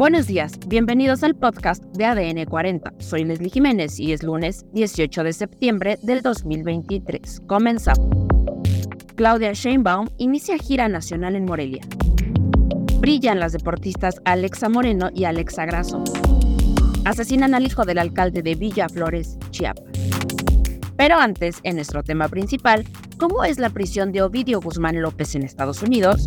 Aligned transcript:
Buenos 0.00 0.26
días, 0.26 0.58
bienvenidos 0.66 1.22
al 1.22 1.34
podcast 1.34 1.84
de 1.94 2.06
ADN 2.06 2.46
40. 2.46 2.94
Soy 3.00 3.22
Leslie 3.22 3.50
Jiménez 3.50 4.00
y 4.00 4.14
es 4.14 4.22
lunes 4.22 4.64
18 4.72 5.24
de 5.24 5.34
septiembre 5.34 5.98
del 6.02 6.22
2023. 6.22 7.42
Comenzamos. 7.46 8.08
Claudia 9.14 9.52
Sheinbaum 9.52 10.08
inicia 10.16 10.56
gira 10.56 10.88
nacional 10.88 11.36
en 11.36 11.44
Morelia. 11.44 11.82
Brillan 12.98 13.40
las 13.40 13.52
deportistas 13.52 14.22
Alexa 14.24 14.70
Moreno 14.70 15.10
y 15.14 15.24
Alexa 15.24 15.66
Grasso. 15.66 16.02
Asesinan 17.04 17.54
al 17.54 17.66
hijo 17.66 17.84
del 17.84 17.98
alcalde 17.98 18.40
de 18.40 18.54
Villa 18.54 18.88
Flores, 18.88 19.36
Chiapas. 19.50 19.84
Pero 20.96 21.18
antes, 21.18 21.58
en 21.62 21.76
nuestro 21.76 22.02
tema 22.02 22.28
principal, 22.28 22.86
¿cómo 23.18 23.44
es 23.44 23.58
la 23.58 23.68
prisión 23.68 24.12
de 24.12 24.22
Ovidio 24.22 24.62
Guzmán 24.62 25.02
López 25.02 25.34
en 25.34 25.42
Estados 25.42 25.82
Unidos? 25.82 26.26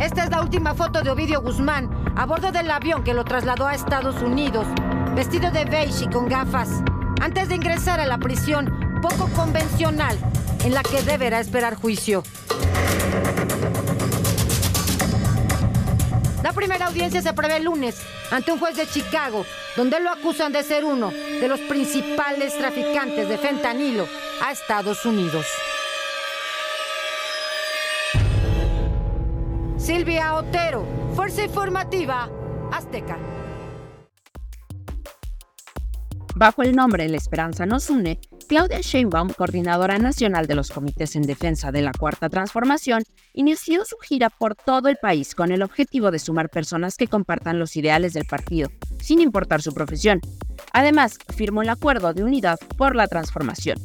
Esta 0.00 0.24
es 0.24 0.30
la 0.30 0.40
última 0.40 0.74
foto 0.74 1.02
de 1.02 1.10
Ovidio 1.10 1.42
Guzmán 1.42 1.90
a 2.16 2.24
bordo 2.24 2.52
del 2.52 2.70
avión 2.70 3.04
que 3.04 3.12
lo 3.12 3.24
trasladó 3.24 3.66
a 3.66 3.74
Estados 3.74 4.22
Unidos, 4.22 4.66
vestido 5.14 5.50
de 5.50 5.66
beige 5.66 6.04
y 6.04 6.08
con 6.08 6.26
gafas, 6.26 6.82
antes 7.20 7.50
de 7.50 7.56
ingresar 7.56 8.00
a 8.00 8.06
la 8.06 8.16
prisión 8.16 8.98
poco 9.02 9.28
convencional 9.36 10.16
en 10.64 10.72
la 10.72 10.82
que 10.82 11.02
deberá 11.02 11.38
esperar 11.38 11.74
juicio. 11.74 12.22
La 16.42 16.52
primera 16.52 16.86
audiencia 16.86 17.22
se 17.22 17.32
prevé 17.32 17.58
el 17.58 17.64
lunes 17.64 18.00
ante 18.30 18.52
un 18.52 18.58
juez 18.58 18.76
de 18.76 18.86
Chicago, 18.86 19.44
donde 19.76 20.00
lo 20.00 20.10
acusan 20.10 20.52
de 20.52 20.62
ser 20.62 20.84
uno 20.84 21.10
de 21.10 21.48
los 21.48 21.60
principales 21.60 22.56
traficantes 22.56 23.28
de 23.28 23.38
fentanilo 23.38 24.06
a 24.42 24.52
Estados 24.52 25.04
Unidos. 25.04 25.46
Silvia 29.76 30.34
Otero, 30.34 30.86
Fuerza 31.14 31.42
Informativa 31.42 32.28
Azteca. 32.72 33.18
Bajo 36.34 36.62
el 36.62 36.74
nombre 36.74 37.08
La 37.08 37.16
Esperanza 37.16 37.66
nos 37.66 37.90
une, 37.90 38.20
Claudia 38.50 38.80
Sheinbaum, 38.80 39.28
coordinadora 39.28 39.96
nacional 39.98 40.48
de 40.48 40.56
los 40.56 40.72
comités 40.72 41.14
en 41.14 41.22
defensa 41.22 41.70
de 41.70 41.82
la 41.82 41.92
Cuarta 41.92 42.28
Transformación, 42.28 43.04
inició 43.32 43.84
su 43.84 43.96
gira 43.98 44.28
por 44.28 44.56
todo 44.56 44.88
el 44.88 44.96
país 44.96 45.36
con 45.36 45.52
el 45.52 45.62
objetivo 45.62 46.10
de 46.10 46.18
sumar 46.18 46.48
personas 46.48 46.96
que 46.96 47.06
compartan 47.06 47.60
los 47.60 47.76
ideales 47.76 48.12
del 48.12 48.24
partido, 48.24 48.68
sin 49.00 49.20
importar 49.20 49.62
su 49.62 49.72
profesión. 49.72 50.20
Además, 50.72 51.16
firmó 51.28 51.62
el 51.62 51.68
acuerdo 51.68 52.12
de 52.12 52.24
unidad 52.24 52.58
por 52.76 52.96
la 52.96 53.06
transformación. 53.06 53.78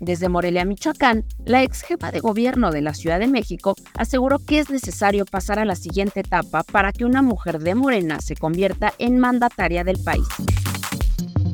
Desde 0.00 0.28
Morelia, 0.28 0.64
Michoacán, 0.64 1.24
la 1.44 1.62
ex 1.62 1.82
jefa 1.82 2.10
de 2.10 2.18
gobierno 2.18 2.72
de 2.72 2.82
la 2.82 2.94
Ciudad 2.94 3.20
de 3.20 3.28
México 3.28 3.76
aseguró 3.94 4.40
que 4.40 4.58
es 4.58 4.70
necesario 4.70 5.24
pasar 5.24 5.60
a 5.60 5.64
la 5.64 5.76
siguiente 5.76 6.18
etapa 6.18 6.64
para 6.64 6.90
que 6.90 7.04
una 7.04 7.22
mujer 7.22 7.60
de 7.60 7.76
Morena 7.76 8.20
se 8.20 8.34
convierta 8.34 8.92
en 8.98 9.20
mandataria 9.20 9.84
del 9.84 10.02
país. 10.02 10.26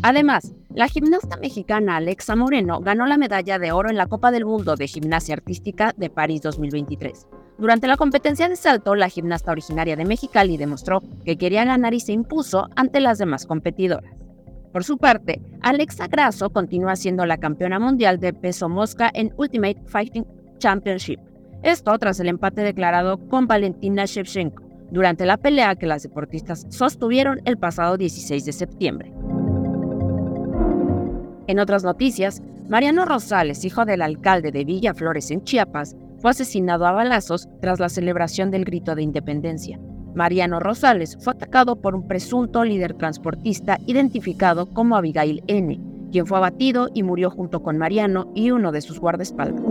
Además, 0.02 0.52
la 0.76 0.88
gimnasta 0.88 1.38
mexicana 1.38 1.96
Alexa 1.96 2.36
Moreno 2.36 2.80
ganó 2.80 3.06
la 3.06 3.16
medalla 3.16 3.58
de 3.58 3.72
oro 3.72 3.88
en 3.88 3.96
la 3.96 4.08
Copa 4.08 4.30
del 4.30 4.44
Mundo 4.44 4.76
de 4.76 4.86
Gimnasia 4.86 5.32
Artística 5.32 5.94
de 5.96 6.10
París 6.10 6.42
2023. 6.42 7.26
Durante 7.56 7.86
la 7.86 7.96
competencia 7.96 8.46
de 8.46 8.56
salto, 8.56 8.94
la 8.94 9.08
gimnasta 9.08 9.52
originaria 9.52 9.96
de 9.96 10.04
Mexicali 10.04 10.58
demostró 10.58 11.00
que 11.24 11.38
quería 11.38 11.64
ganar 11.64 11.94
y 11.94 12.00
se 12.00 12.12
impuso 12.12 12.68
ante 12.76 13.00
las 13.00 13.16
demás 13.16 13.46
competidoras. 13.46 14.12
Por 14.70 14.84
su 14.84 14.98
parte, 14.98 15.40
Alexa 15.62 16.08
Grasso 16.08 16.50
continúa 16.50 16.94
siendo 16.94 17.24
la 17.24 17.38
campeona 17.38 17.78
mundial 17.78 18.20
de 18.20 18.34
peso 18.34 18.68
mosca 18.68 19.10
en 19.14 19.32
Ultimate 19.38 19.80
Fighting 19.86 20.26
Championship. 20.58 21.20
Esto 21.62 21.96
tras 21.96 22.20
el 22.20 22.28
empate 22.28 22.60
declarado 22.60 23.16
con 23.28 23.46
Valentina 23.46 24.04
Shevchenko 24.04 24.62
durante 24.90 25.24
la 25.24 25.38
pelea 25.38 25.76
que 25.76 25.86
las 25.86 26.02
deportistas 26.02 26.66
sostuvieron 26.68 27.40
el 27.46 27.56
pasado 27.56 27.96
16 27.96 28.44
de 28.44 28.52
septiembre. 28.52 29.14
En 31.48 31.60
otras 31.60 31.84
noticias, 31.84 32.42
Mariano 32.68 33.04
Rosales, 33.04 33.64
hijo 33.64 33.84
del 33.84 34.02
alcalde 34.02 34.50
de 34.50 34.64
Villa 34.64 34.94
Flores 34.94 35.30
en 35.30 35.44
Chiapas, 35.44 35.94
fue 36.18 36.32
asesinado 36.32 36.86
a 36.86 36.92
balazos 36.92 37.48
tras 37.60 37.78
la 37.78 37.88
celebración 37.88 38.50
del 38.50 38.64
grito 38.64 38.96
de 38.96 39.02
independencia. 39.02 39.78
Mariano 40.14 40.58
Rosales 40.58 41.16
fue 41.20 41.34
atacado 41.34 41.76
por 41.76 41.94
un 41.94 42.08
presunto 42.08 42.64
líder 42.64 42.94
transportista 42.94 43.78
identificado 43.86 44.66
como 44.66 44.96
Abigail 44.96 45.44
N., 45.46 45.78
quien 46.10 46.26
fue 46.26 46.38
abatido 46.38 46.88
y 46.94 47.04
murió 47.04 47.30
junto 47.30 47.62
con 47.62 47.78
Mariano 47.78 48.32
y 48.34 48.50
uno 48.50 48.72
de 48.72 48.80
sus 48.80 48.98
guardaespaldas. 48.98 49.62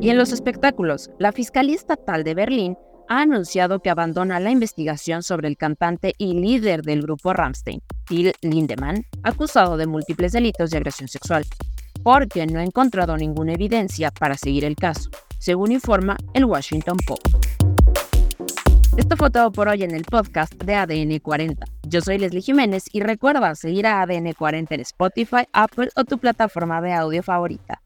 Y 0.00 0.10
en 0.10 0.18
los 0.18 0.32
espectáculos, 0.32 1.10
la 1.18 1.32
Fiscalía 1.32 1.74
Estatal 1.74 2.22
de 2.22 2.34
Berlín 2.34 2.76
ha 3.12 3.20
anunciado 3.20 3.80
que 3.80 3.90
abandona 3.90 4.40
la 4.40 4.50
investigación 4.50 5.22
sobre 5.22 5.46
el 5.46 5.58
cantante 5.58 6.14
y 6.16 6.32
líder 6.32 6.80
del 6.80 7.02
grupo 7.02 7.34
Rammstein, 7.34 7.82
Till 8.06 8.32
Lindemann, 8.40 9.04
acusado 9.22 9.76
de 9.76 9.86
múltiples 9.86 10.32
delitos 10.32 10.70
de 10.70 10.78
agresión 10.78 11.08
sexual, 11.08 11.44
porque 12.02 12.46
no 12.46 12.58
ha 12.58 12.64
encontrado 12.64 13.14
ninguna 13.18 13.52
evidencia 13.52 14.10
para 14.10 14.38
seguir 14.38 14.64
el 14.64 14.76
caso, 14.76 15.10
según 15.38 15.72
informa 15.72 16.16
el 16.32 16.46
Washington 16.46 16.96
Post. 17.06 17.28
Esto 18.96 19.16
fue 19.18 19.30
todo 19.30 19.52
por 19.52 19.68
hoy 19.68 19.82
en 19.82 19.94
el 19.94 20.04
podcast 20.04 20.54
de 20.54 20.74
ADN 20.74 21.18
40. 21.18 21.66
Yo 21.82 22.00
soy 22.00 22.16
Leslie 22.16 22.40
Jiménez 22.40 22.84
y 22.94 23.00
recuerda 23.00 23.54
seguir 23.56 23.86
a 23.86 24.00
ADN 24.00 24.32
40 24.32 24.74
en 24.74 24.80
Spotify, 24.80 25.44
Apple 25.52 25.90
o 25.96 26.04
tu 26.04 26.16
plataforma 26.16 26.80
de 26.80 26.94
audio 26.94 27.22
favorita. 27.22 27.82